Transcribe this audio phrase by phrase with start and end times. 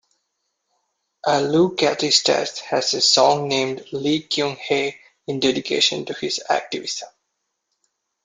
[1.27, 7.07] Ahleuchatistas has a song named "Lee Kyung Hae" in dedication to his activism.